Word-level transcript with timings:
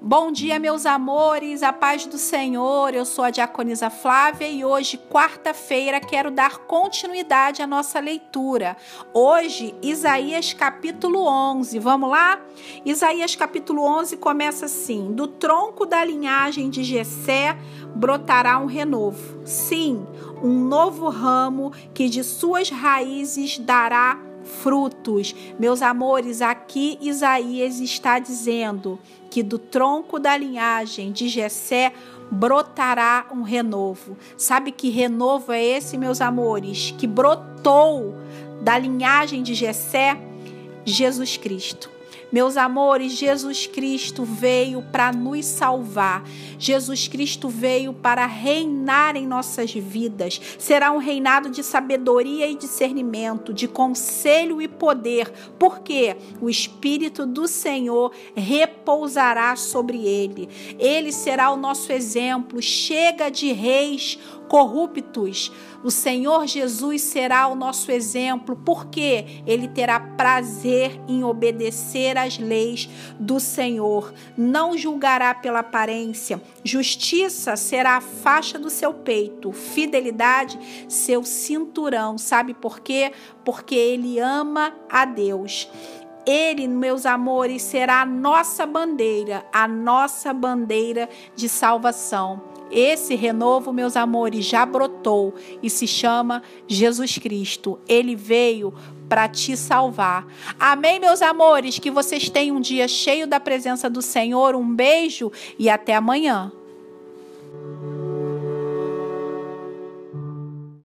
Bom 0.00 0.30
dia, 0.30 0.60
meus 0.60 0.86
amores, 0.86 1.60
a 1.60 1.72
paz 1.72 2.06
do 2.06 2.18
Senhor. 2.18 2.94
Eu 2.94 3.04
sou 3.04 3.24
a 3.24 3.30
diaconisa 3.30 3.90
Flávia 3.90 4.48
e 4.48 4.64
hoje, 4.64 4.96
quarta-feira, 4.96 5.98
quero 5.98 6.30
dar 6.30 6.58
continuidade 6.58 7.62
à 7.62 7.66
nossa 7.66 7.98
leitura. 7.98 8.76
Hoje, 9.12 9.74
Isaías 9.82 10.52
capítulo 10.52 11.24
11. 11.24 11.80
Vamos 11.80 12.10
lá? 12.10 12.40
Isaías 12.84 13.34
capítulo 13.34 13.82
11 13.82 14.18
começa 14.18 14.66
assim: 14.66 15.12
Do 15.12 15.26
tronco 15.26 15.84
da 15.84 16.04
linhagem 16.04 16.70
de 16.70 16.84
Jessé 16.84 17.58
brotará 17.92 18.56
um 18.60 18.66
renovo. 18.66 19.44
Sim, 19.44 20.06
um 20.40 20.60
novo 20.60 21.08
ramo 21.08 21.72
que 21.92 22.08
de 22.08 22.22
suas 22.22 22.70
raízes 22.70 23.58
dará 23.58 24.27
frutos. 24.44 25.34
Meus 25.58 25.82
amores, 25.82 26.42
aqui 26.42 26.98
Isaías 27.00 27.80
está 27.80 28.18
dizendo 28.18 28.98
que 29.30 29.42
do 29.42 29.58
tronco 29.58 30.18
da 30.18 30.36
linhagem 30.36 31.12
de 31.12 31.28
Jessé 31.28 31.92
brotará 32.30 33.26
um 33.32 33.42
renovo. 33.42 34.16
Sabe 34.36 34.72
que 34.72 34.90
renovo 34.90 35.52
é 35.52 35.62
esse, 35.62 35.96
meus 35.96 36.20
amores? 36.20 36.94
Que 36.96 37.06
brotou 37.06 38.14
da 38.60 38.78
linhagem 38.78 39.42
de 39.42 39.54
Jessé? 39.54 40.18
Jesus 40.84 41.36
Cristo. 41.36 41.97
Meus 42.30 42.56
amores, 42.56 43.12
Jesus 43.12 43.66
Cristo 43.66 44.24
veio 44.24 44.82
para 44.82 45.12
nos 45.12 45.46
salvar. 45.46 46.22
Jesus 46.58 47.08
Cristo 47.08 47.48
veio 47.48 47.92
para 47.92 48.26
reinar 48.26 49.16
em 49.16 49.26
nossas 49.26 49.72
vidas. 49.72 50.40
Será 50.58 50.92
um 50.92 50.98
reinado 50.98 51.48
de 51.48 51.62
sabedoria 51.62 52.46
e 52.46 52.54
discernimento, 52.54 53.54
de 53.54 53.66
conselho 53.66 54.60
e 54.60 54.68
poder, 54.68 55.32
porque 55.58 56.16
o 56.40 56.50
Espírito 56.50 57.24
do 57.24 57.48
Senhor 57.48 58.12
repousará 58.34 59.56
sobre 59.56 60.06
ele. 60.06 60.48
Ele 60.78 61.12
será 61.12 61.50
o 61.50 61.56
nosso 61.56 61.92
exemplo. 61.92 62.60
Chega 62.60 63.30
de 63.30 63.52
reis 63.52 64.18
corruptos. 64.48 65.52
O 65.84 65.90
Senhor 65.90 66.46
Jesus 66.46 67.02
será 67.02 67.46
o 67.46 67.54
nosso 67.54 67.92
exemplo, 67.92 68.56
porque 68.64 69.42
ele 69.46 69.68
terá 69.68 70.00
prazer 70.00 71.00
em 71.06 71.22
obedecer 71.22 72.18
às 72.18 72.38
leis 72.38 72.88
do 73.18 73.38
Senhor. 73.38 74.12
Não 74.36 74.76
julgará 74.76 75.34
pela 75.34 75.60
aparência. 75.60 76.42
Justiça 76.64 77.54
será 77.54 77.98
a 77.98 78.00
faixa 78.00 78.58
do 78.58 78.70
seu 78.70 78.92
peito, 78.92 79.52
fidelidade 79.52 80.58
seu 80.88 81.22
cinturão. 81.22 82.18
Sabe 82.18 82.54
por 82.54 82.80
quê? 82.80 83.12
Porque 83.44 83.74
ele 83.74 84.18
ama 84.18 84.74
a 84.90 85.04
Deus. 85.04 85.70
Ele, 86.26 86.68
meus 86.68 87.06
amores, 87.06 87.62
será 87.62 88.02
a 88.02 88.06
nossa 88.06 88.66
bandeira, 88.66 89.46
a 89.50 89.66
nossa 89.66 90.34
bandeira 90.34 91.08
de 91.34 91.48
salvação. 91.48 92.57
Esse 92.70 93.14
renovo, 93.14 93.72
meus 93.72 93.96
amores, 93.96 94.44
já 94.44 94.64
brotou 94.64 95.34
e 95.62 95.70
se 95.70 95.86
chama 95.86 96.42
Jesus 96.66 97.18
Cristo. 97.18 97.78
Ele 97.88 98.14
veio 98.14 98.74
para 99.08 99.28
te 99.28 99.56
salvar. 99.56 100.26
Amém, 100.60 101.00
meus 101.00 101.22
amores? 101.22 101.78
Que 101.78 101.90
vocês 101.90 102.28
tenham 102.28 102.56
um 102.56 102.60
dia 102.60 102.86
cheio 102.86 103.26
da 103.26 103.40
presença 103.40 103.88
do 103.88 104.02
Senhor. 104.02 104.54
Um 104.54 104.74
beijo 104.74 105.32
e 105.58 105.70
até 105.70 105.94
amanhã. 105.94 106.52